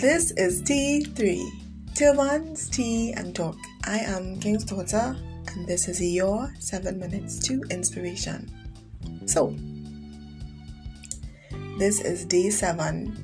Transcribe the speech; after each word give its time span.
This 0.00 0.30
is 0.30 0.62
T3 0.62 1.94
Turbans, 1.94 2.70
Tea, 2.70 3.12
and 3.12 3.36
Talk. 3.36 3.58
I 3.84 3.98
am 3.98 4.40
King's 4.40 4.64
daughter, 4.64 5.14
and 5.48 5.66
this 5.66 5.88
is 5.88 6.00
your 6.00 6.50
7 6.58 6.98
minutes 6.98 7.38
to 7.40 7.62
inspiration. 7.70 8.50
So, 9.26 9.54
this 11.76 12.00
is 12.00 12.24
day 12.24 12.48
7, 12.48 13.14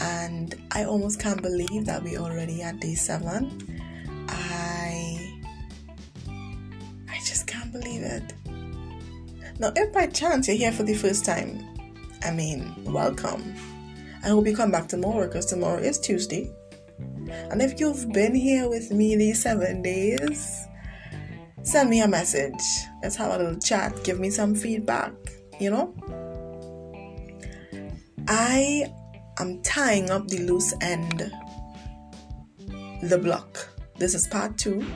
and 0.00 0.60
I 0.72 0.82
almost 0.82 1.20
can't 1.20 1.40
believe 1.40 1.86
that 1.86 2.02
we're 2.02 2.18
already 2.18 2.60
at 2.60 2.80
day 2.80 2.96
7. 2.96 4.26
I 4.28 5.40
I 7.08 7.18
just 7.18 7.46
can't 7.46 7.70
believe 7.70 8.02
it. 8.02 8.32
Now, 9.60 9.72
if 9.76 9.92
by 9.92 10.08
chance 10.08 10.48
you're 10.48 10.56
here 10.56 10.72
for 10.72 10.82
the 10.82 10.94
first 10.94 11.24
time, 11.24 11.64
I 12.24 12.32
mean, 12.32 12.74
welcome. 12.84 13.54
I 14.24 14.28
hope 14.28 14.46
you 14.46 14.56
come 14.56 14.70
back 14.70 14.88
tomorrow 14.88 15.26
because 15.26 15.44
tomorrow 15.44 15.78
is 15.78 15.98
Tuesday. 15.98 16.50
And 17.50 17.60
if 17.60 17.78
you've 17.78 18.10
been 18.12 18.34
here 18.34 18.70
with 18.70 18.90
me 18.90 19.16
these 19.16 19.42
seven 19.42 19.82
days, 19.82 20.66
send 21.62 21.90
me 21.90 22.00
a 22.00 22.08
message. 22.08 22.62
Let's 23.02 23.16
have 23.16 23.32
a 23.32 23.36
little 23.36 23.60
chat. 23.60 24.02
Give 24.02 24.18
me 24.18 24.30
some 24.30 24.54
feedback, 24.54 25.12
you 25.60 25.70
know? 25.70 25.94
I 28.26 28.86
am 29.40 29.60
tying 29.60 30.08
up 30.08 30.26
the 30.28 30.38
loose 30.38 30.72
end, 30.80 31.30
the 33.02 33.18
block. 33.18 33.68
This 33.98 34.14
is 34.14 34.26
part 34.26 34.56
two, 34.56 34.86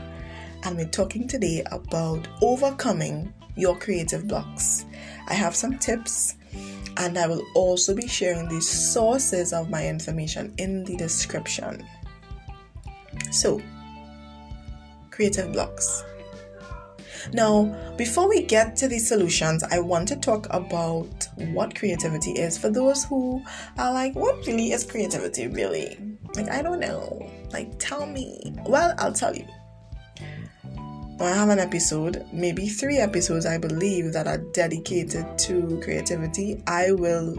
and 0.64 0.74
we're 0.74 0.86
talking 0.86 1.28
today 1.28 1.62
about 1.70 2.26
overcoming 2.40 3.34
your 3.56 3.76
creative 3.76 4.26
blocks. 4.26 4.86
I 5.26 5.34
have 5.34 5.54
some 5.54 5.76
tips 5.78 6.36
and 6.96 7.16
I 7.16 7.26
will 7.26 7.44
also 7.54 7.94
be 7.94 8.06
sharing 8.08 8.48
the 8.48 8.60
sources 8.60 9.52
of 9.52 9.70
my 9.70 9.86
information 9.86 10.52
in 10.58 10.84
the 10.84 10.96
description. 10.96 11.86
So, 13.30 13.60
creative 15.10 15.52
blocks. 15.52 16.04
Now, 17.32 17.74
before 17.96 18.28
we 18.28 18.42
get 18.42 18.76
to 18.76 18.88
the 18.88 18.98
solutions, 18.98 19.62
I 19.64 19.80
want 19.80 20.08
to 20.08 20.16
talk 20.16 20.46
about 20.50 21.28
what 21.52 21.74
creativity 21.74 22.32
is 22.32 22.56
for 22.56 22.70
those 22.70 23.04
who 23.04 23.42
are 23.76 23.92
like, 23.92 24.14
what 24.14 24.46
really 24.46 24.72
is 24.72 24.84
creativity, 24.84 25.48
really? 25.48 25.98
Like, 26.34 26.48
I 26.48 26.62
don't 26.62 26.80
know. 26.80 27.30
Like, 27.52 27.78
tell 27.78 28.06
me. 28.06 28.54
Well, 28.66 28.94
I'll 28.98 29.12
tell 29.12 29.34
you. 29.34 29.46
I 31.20 31.30
have 31.30 31.48
an 31.48 31.58
episode, 31.58 32.24
maybe 32.32 32.68
three 32.68 32.98
episodes, 32.98 33.44
I 33.44 33.58
believe, 33.58 34.12
that 34.12 34.28
are 34.28 34.38
dedicated 34.38 35.26
to 35.38 35.80
creativity. 35.82 36.62
I 36.68 36.92
will, 36.92 37.36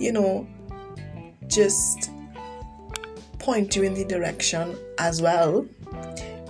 you 0.00 0.10
know, 0.10 0.48
just 1.46 2.10
point 3.38 3.76
you 3.76 3.84
in 3.84 3.94
the 3.94 4.04
direction 4.04 4.76
as 4.98 5.22
well 5.22 5.64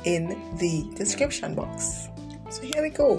in 0.05 0.29
the 0.59 0.91
description 0.97 1.55
box. 1.55 2.09
So 2.49 2.63
here 2.63 2.81
we 2.81 2.89
go. 2.89 3.19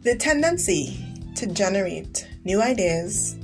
The 0.00 0.16
tendency 0.16 1.04
to 1.34 1.46
generate 1.46 2.26
new 2.44 2.62
ideas 2.62 3.36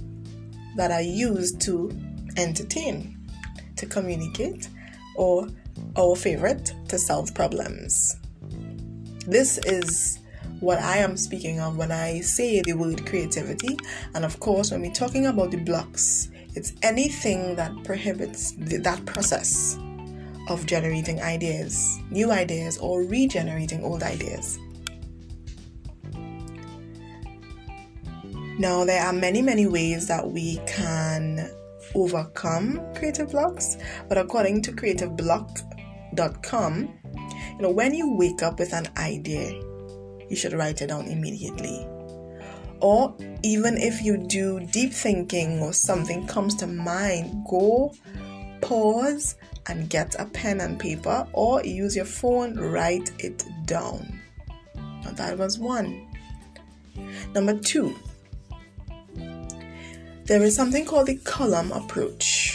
that 0.77 0.91
are 0.91 1.03
used 1.03 1.61
to 1.63 1.91
entertain, 2.39 3.19
to 3.77 3.85
communicate, 3.85 4.69
or 5.17 5.49
our 5.97 6.17
favorite 6.17 6.73
to 6.89 6.99
solve 6.99 7.35
problems. 7.35 8.17
This 9.27 9.59
is 9.59 10.19
what 10.61 10.79
I 10.79 10.99
am 10.99 11.17
speaking 11.17 11.61
of 11.61 11.77
when 11.77 11.91
I 11.91 12.21
say 12.21 12.63
the 12.63 12.75
word 12.75 13.05
creativity. 13.07 13.77
And 14.15 14.25
of 14.25 14.39
course, 14.41 14.71
when 14.71 14.81
we're 14.81 14.93
talking 14.93 15.27
about 15.27 15.51
the 15.51 15.59
blocks, 15.59 16.29
it's 16.55 16.73
anything 16.83 17.57
that 17.57 17.73
prohibits 17.85 18.53
the, 18.53 18.79
that 18.79 19.05
process 19.07 19.79
of 20.49 20.67
generating 20.67 21.21
ideas, 21.21 21.99
new 22.11 22.31
ideas, 22.31 22.79
or 22.79 23.03
regenerating 23.03 23.83
old 23.85 24.03
ideas. 24.03 24.59
Now, 28.59 28.85
there 28.85 29.03
are 29.03 29.13
many, 29.13 29.43
many 29.43 29.67
ways 29.67 30.07
that 30.09 30.31
we 30.31 30.61
can 30.67 31.51
overcome 31.95 32.81
creative 32.95 33.31
blocks, 33.31 33.77
but 34.09 34.19
according 34.19 34.63
to 34.63 34.73
creativeblock.com, 36.13 36.89
you 37.57 37.63
know, 37.63 37.71
when 37.71 37.95
you 37.95 38.15
wake 38.15 38.43
up 38.43 38.59
with 38.59 38.73
an 38.73 38.87
idea, 38.97 39.53
you 40.29 40.37
should 40.37 40.53
write 40.53 40.81
it 40.83 40.89
down 40.89 41.07
immediately. 41.07 41.87
Or 42.81 43.15
even 43.45 43.77
if 43.77 44.03
you 44.03 44.17
do 44.17 44.61
deep 44.73 44.93
thinking 44.93 45.61
or 45.61 45.73
something 45.73 46.27
comes 46.27 46.55
to 46.57 46.67
mind, 46.67 47.47
go 47.49 47.95
pause 48.61 49.37
and 49.67 49.89
get 49.89 50.17
a 50.19 50.25
pen 50.27 50.61
and 50.61 50.79
paper 50.79 51.27
or 51.33 51.65
use 51.65 51.95
your 51.95 52.05
phone, 52.05 52.57
write 52.57 53.13
it 53.19 53.45
down. 53.67 54.21
Now 55.05 55.13
that 55.13 55.39
was 55.39 55.59
one. 55.59 56.09
Number 57.35 57.57
two, 57.59 57.97
there 60.25 60.43
is 60.43 60.57
something 60.57 60.85
called 60.85 61.07
the 61.07 61.17
column 61.19 61.71
approach. 61.71 62.52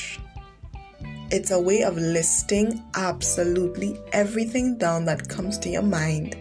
It's 1.29 1.51
a 1.51 1.59
way 1.59 1.83
of 1.83 1.97
listing 1.97 2.83
absolutely 2.95 3.99
everything 4.13 4.77
down 4.77 5.05
that 5.05 5.27
comes 5.27 5.57
to 5.59 5.69
your 5.69 5.81
mind 5.81 6.37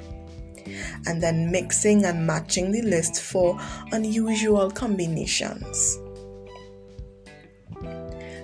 and 1.07 1.23
then 1.23 1.51
mixing 1.51 2.05
and 2.05 2.27
matching 2.27 2.71
the 2.71 2.83
list 2.83 3.21
for 3.21 3.59
unusual 3.93 4.71
combinations. 4.71 5.99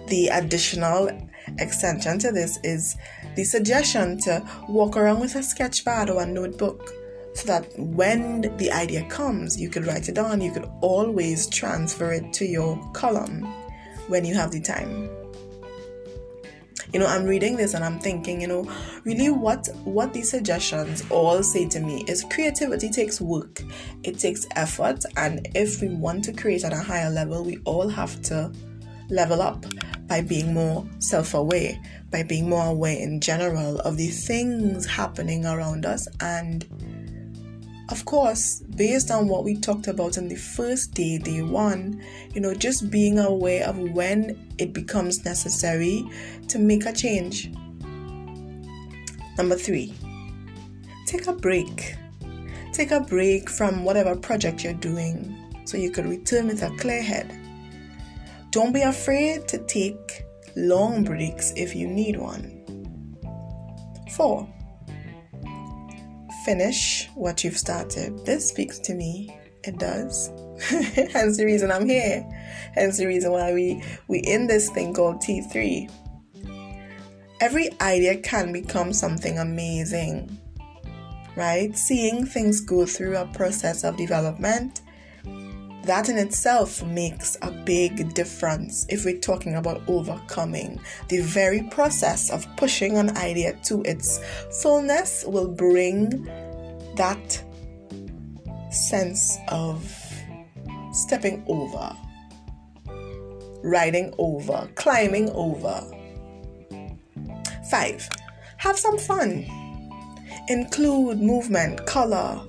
The 0.08 0.30
additional 0.32 1.10
extension 1.58 2.18
to 2.20 2.32
this 2.32 2.58
is 2.64 2.96
the 3.36 3.44
suggestion 3.44 4.18
to 4.22 4.44
walk 4.68 4.96
around 4.96 5.20
with 5.20 5.36
a 5.36 5.42
sketch 5.42 5.84
pad 5.84 6.10
or 6.10 6.22
a 6.22 6.26
notebook 6.26 6.92
so 7.34 7.46
that 7.46 7.66
when 7.78 8.42
the 8.58 8.70
idea 8.72 9.04
comes, 9.08 9.60
you 9.60 9.70
could 9.70 9.86
write 9.86 10.08
it 10.08 10.16
down. 10.16 10.40
You 10.40 10.52
could 10.52 10.68
always 10.80 11.46
transfer 11.46 12.12
it 12.12 12.32
to 12.34 12.44
your 12.44 12.78
column 12.92 13.42
when 14.08 14.24
you 14.24 14.34
have 14.34 14.50
the 14.50 14.60
time. 14.60 15.21
You 16.92 17.00
know, 17.00 17.06
I'm 17.06 17.24
reading 17.24 17.56
this 17.56 17.74
and 17.74 17.82
I'm 17.82 17.98
thinking, 17.98 18.40
you 18.40 18.48
know, 18.48 18.70
really 19.04 19.30
what 19.30 19.68
what 19.84 20.12
these 20.12 20.30
suggestions 20.30 21.02
all 21.10 21.42
say 21.42 21.66
to 21.68 21.80
me 21.80 22.04
is 22.06 22.24
creativity 22.30 22.90
takes 22.90 23.20
work. 23.20 23.62
It 24.02 24.18
takes 24.18 24.46
effort 24.56 25.04
and 25.16 25.48
if 25.54 25.80
we 25.80 25.88
want 25.88 26.24
to 26.24 26.32
create 26.32 26.64
at 26.64 26.72
a 26.72 26.80
higher 26.80 27.10
level, 27.10 27.44
we 27.44 27.58
all 27.64 27.88
have 27.88 28.20
to 28.22 28.52
level 29.08 29.40
up 29.40 29.64
by 30.06 30.20
being 30.20 30.52
more 30.52 30.86
self-aware, 30.98 31.74
by 32.10 32.22
being 32.22 32.48
more 32.48 32.66
aware 32.66 32.98
in 32.98 33.20
general 33.20 33.78
of 33.80 33.96
the 33.96 34.08
things 34.08 34.84
happening 34.84 35.46
around 35.46 35.86
us 35.86 36.06
and 36.20 36.66
of 37.92 38.06
course, 38.06 38.60
based 38.74 39.10
on 39.10 39.28
what 39.28 39.44
we 39.44 39.54
talked 39.54 39.86
about 39.86 40.16
in 40.16 40.26
the 40.26 40.36
first 40.36 40.94
day, 40.94 41.18
day 41.18 41.42
one, 41.42 42.02
you 42.32 42.40
know, 42.40 42.54
just 42.54 42.90
being 42.90 43.18
aware 43.18 43.68
of 43.68 43.78
when 43.78 44.48
it 44.56 44.72
becomes 44.72 45.26
necessary 45.26 46.02
to 46.48 46.58
make 46.58 46.86
a 46.86 46.92
change. 46.94 47.52
Number 49.36 49.56
three, 49.56 49.92
take 51.06 51.26
a 51.26 51.34
break. 51.34 51.96
Take 52.72 52.92
a 52.92 53.00
break 53.00 53.50
from 53.50 53.84
whatever 53.84 54.16
project 54.16 54.64
you're 54.64 54.72
doing 54.72 55.36
so 55.66 55.76
you 55.76 55.90
could 55.90 56.06
return 56.06 56.46
with 56.46 56.62
a 56.62 56.70
clear 56.78 57.02
head. 57.02 57.30
Don't 58.52 58.72
be 58.72 58.80
afraid 58.80 59.46
to 59.48 59.58
take 59.66 60.24
long 60.56 61.04
breaks 61.04 61.52
if 61.56 61.76
you 61.76 61.88
need 61.88 62.18
one. 62.18 62.58
Four, 64.16 64.48
finish 66.44 67.08
what 67.14 67.44
you've 67.44 67.58
started. 67.58 68.24
This 68.24 68.48
speaks 68.48 68.78
to 68.80 68.94
me. 68.94 69.36
It 69.64 69.78
does. 69.78 70.30
Hence 71.12 71.36
the 71.36 71.44
reason 71.44 71.70
I'm 71.70 71.86
here. 71.86 72.22
Hence 72.74 72.98
the 72.98 73.06
reason 73.06 73.32
why 73.32 73.52
we 73.52 73.82
we 74.08 74.18
in 74.18 74.46
this 74.46 74.70
thing 74.70 74.92
called 74.94 75.22
T3. 75.22 75.90
Every 77.40 77.70
idea 77.80 78.16
can 78.18 78.52
become 78.52 78.92
something 78.92 79.38
amazing. 79.38 80.38
Right? 81.36 81.76
Seeing 81.76 82.26
things 82.26 82.60
go 82.60 82.86
through 82.86 83.16
a 83.16 83.26
process 83.26 83.84
of 83.84 83.96
development 83.96 84.82
that 85.84 86.08
in 86.08 86.16
itself 86.16 86.82
makes 86.84 87.36
a 87.42 87.50
big 87.50 88.14
difference 88.14 88.86
if 88.88 89.04
we're 89.04 89.18
talking 89.18 89.56
about 89.56 89.82
overcoming. 89.88 90.80
The 91.08 91.20
very 91.20 91.62
process 91.64 92.30
of 92.30 92.46
pushing 92.56 92.98
an 92.98 93.16
idea 93.16 93.54
to 93.64 93.82
its 93.82 94.20
fullness 94.62 95.24
will 95.26 95.48
bring 95.48 96.24
that 96.96 97.42
sense 98.70 99.38
of 99.48 99.84
stepping 100.92 101.42
over, 101.48 101.96
riding 103.62 104.14
over, 104.18 104.68
climbing 104.76 105.30
over. 105.30 105.82
Five, 107.70 108.08
have 108.58 108.78
some 108.78 108.98
fun. 108.98 109.46
Include 110.48 111.20
movement, 111.20 111.86
color, 111.86 112.40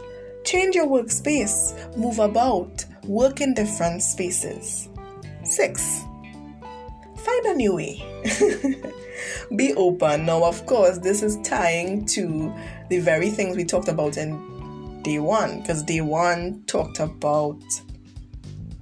change 0.44 0.76
your 0.76 0.88
workspace, 0.88 1.96
move 1.98 2.20
about, 2.20 2.83
work 3.06 3.42
in 3.42 3.54
different 3.54 4.02
spaces. 4.02 4.90
Six, 5.44 6.04
find 7.18 7.46
a 7.46 7.56
new 7.56 7.76
way. 7.76 8.04
Be 9.56 9.74
open. 9.76 10.26
Now, 10.26 10.44
of 10.44 10.66
course, 10.66 10.98
this 11.00 11.22
is 11.22 11.38
tying 11.44 12.06
to 12.08 12.54
the 12.90 13.00
very 13.00 13.30
things 13.30 13.58
we 13.58 13.66
talked 13.66 13.88
about 13.88 14.18
in 14.18 15.02
day 15.04 15.20
one, 15.20 15.62
because 15.62 15.84
day 15.84 16.02
one 16.02 16.64
talked 16.66 17.00
about 17.00 17.62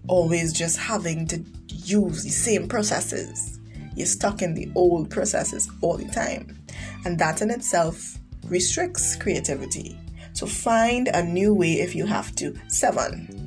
always 0.07 0.53
just 0.53 0.77
having 0.77 1.25
to 1.27 1.43
use 1.67 2.23
the 2.23 2.29
same 2.29 2.67
processes. 2.67 3.59
You're 3.95 4.07
stuck 4.07 4.41
in 4.41 4.53
the 4.53 4.71
old 4.75 5.09
processes 5.09 5.69
all 5.81 5.97
the 5.97 6.07
time. 6.09 6.57
And 7.05 7.17
that 7.19 7.41
in 7.41 7.49
itself 7.49 8.17
restricts 8.45 9.15
creativity. 9.15 9.97
So 10.33 10.45
find 10.45 11.09
a 11.09 11.23
new 11.23 11.53
way 11.53 11.73
if 11.81 11.95
you 11.95 12.05
have 12.05 12.33
to. 12.35 12.55
Seven, 12.67 13.40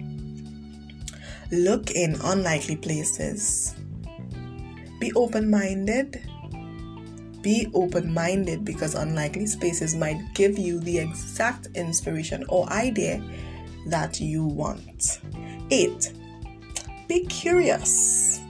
look 1.62 1.90
in 1.90 2.16
unlikely 2.22 2.76
places. 2.76 3.74
Be 5.00 5.12
open 5.14 5.50
minded. 5.50 6.22
Be 7.42 7.68
open 7.74 8.12
minded 8.12 8.64
because 8.64 8.94
unlikely 8.94 9.46
spaces 9.46 9.94
might 9.94 10.20
give 10.34 10.58
you 10.58 10.80
the 10.80 10.98
exact 10.98 11.68
inspiration 11.74 12.44
or 12.48 12.68
idea 12.72 13.22
that 13.86 14.20
you 14.20 14.44
want. 14.44 15.20
8. 15.70 16.12
Be 17.06 17.26
curious. 17.26 18.40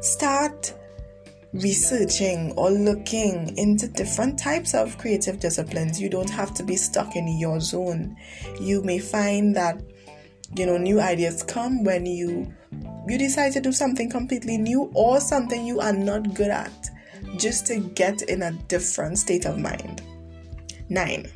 Start 0.00 0.74
researching 1.54 2.52
or 2.52 2.70
looking 2.70 3.56
into 3.56 3.86
different 3.88 4.38
types 4.38 4.74
of 4.74 4.96
creative 4.98 5.38
disciplines. 5.38 6.00
You 6.00 6.08
don't 6.08 6.30
have 6.30 6.54
to 6.54 6.62
be 6.62 6.76
stuck 6.76 7.14
in 7.16 7.28
your 7.38 7.60
zone. 7.60 8.16
You 8.60 8.82
may 8.82 8.98
find 8.98 9.54
that 9.56 9.82
you 10.54 10.66
know 10.66 10.76
new 10.76 11.00
ideas 11.00 11.42
come 11.42 11.84
when 11.84 12.06
you 12.06 12.52
you 13.08 13.18
decide 13.18 13.52
to 13.52 13.60
do 13.60 13.72
something 13.72 14.08
completely 14.08 14.56
new 14.56 14.90
or 14.94 15.20
something 15.20 15.66
you 15.66 15.80
are 15.80 15.92
not 15.92 16.34
good 16.34 16.50
at 16.50 16.90
just 17.36 17.66
to 17.66 17.80
get 17.80 18.22
in 18.22 18.42
a 18.42 18.52
different 18.68 19.18
state 19.18 19.44
of 19.44 19.58
mind. 19.58 20.02
9. 20.88 21.26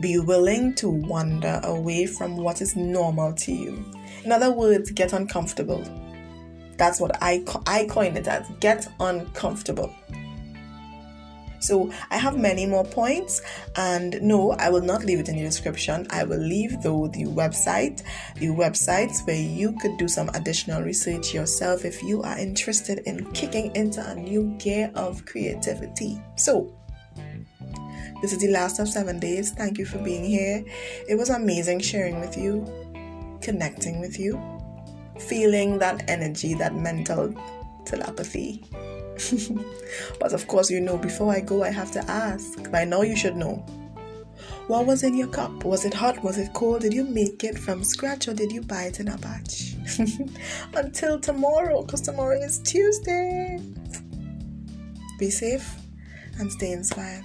Be 0.00 0.18
willing 0.18 0.74
to 0.76 0.88
wander 0.88 1.60
away 1.64 2.06
from 2.06 2.36
what 2.36 2.62
is 2.62 2.76
normal 2.76 3.32
to 3.34 3.52
you. 3.52 3.84
In 4.24 4.32
other 4.32 4.52
words, 4.52 4.90
get 4.92 5.12
uncomfortable. 5.12 5.82
That's 6.76 7.00
what 7.00 7.16
I, 7.20 7.44
I 7.66 7.86
coined 7.86 8.16
it 8.16 8.28
as 8.28 8.46
get 8.60 8.86
uncomfortable. 9.00 9.92
So 11.60 11.92
I 12.10 12.18
have 12.18 12.36
many 12.36 12.66
more 12.66 12.84
points, 12.84 13.42
and 13.76 14.20
no, 14.22 14.52
I 14.52 14.70
will 14.70 14.82
not 14.82 15.04
leave 15.04 15.20
it 15.20 15.28
in 15.28 15.36
the 15.36 15.42
description. 15.42 16.06
I 16.10 16.24
will 16.24 16.38
leave 16.38 16.82
though 16.82 17.08
the 17.08 17.24
website, 17.24 18.02
the 18.36 18.46
websites 18.48 19.26
where 19.26 19.36
you 19.36 19.76
could 19.80 19.96
do 19.98 20.08
some 20.08 20.28
additional 20.30 20.82
research 20.82 21.34
yourself 21.34 21.84
if 21.84 22.02
you 22.02 22.22
are 22.22 22.38
interested 22.38 23.00
in 23.06 23.30
kicking 23.32 23.74
into 23.74 24.06
a 24.08 24.14
new 24.14 24.54
gear 24.58 24.90
of 24.94 25.24
creativity. 25.26 26.20
So 26.36 26.72
this 28.20 28.32
is 28.32 28.38
the 28.38 28.48
last 28.48 28.78
of 28.78 28.88
seven 28.88 29.18
days. 29.18 29.52
Thank 29.52 29.78
you 29.78 29.86
for 29.86 29.98
being 29.98 30.24
here. 30.24 30.64
It 31.08 31.16
was 31.16 31.30
amazing 31.30 31.80
sharing 31.80 32.20
with 32.20 32.36
you, 32.36 32.66
connecting 33.40 34.00
with 34.00 34.18
you, 34.18 34.40
feeling 35.18 35.78
that 35.78 36.08
energy, 36.08 36.54
that 36.54 36.74
mental 36.74 37.34
telepathy. 37.84 38.64
But 40.20 40.32
of 40.32 40.46
course, 40.46 40.70
you 40.70 40.80
know, 40.80 40.96
before 40.96 41.32
I 41.32 41.40
go, 41.40 41.62
I 41.62 41.70
have 41.70 41.90
to 41.92 42.10
ask. 42.10 42.70
By 42.70 42.84
now, 42.84 43.02
you 43.02 43.16
should 43.16 43.36
know. 43.36 43.64
What 44.68 44.86
was 44.86 45.02
in 45.02 45.16
your 45.16 45.28
cup? 45.28 45.64
Was 45.64 45.84
it 45.84 45.94
hot? 45.94 46.22
Was 46.22 46.36
it 46.36 46.52
cold? 46.52 46.82
Did 46.82 46.92
you 46.92 47.04
make 47.04 47.42
it 47.42 47.58
from 47.58 47.82
scratch 47.82 48.28
or 48.28 48.34
did 48.34 48.52
you 48.52 48.60
buy 48.60 48.84
it 48.84 49.00
in 49.00 49.08
a 49.08 49.16
batch? 49.16 49.74
Until 50.74 51.18
tomorrow, 51.18 51.82
because 51.82 52.02
tomorrow 52.02 52.38
is 52.38 52.58
Tuesday. 52.58 53.58
Be 55.18 55.30
safe 55.30 55.74
and 56.38 56.52
stay 56.52 56.72
inspired. 56.72 57.24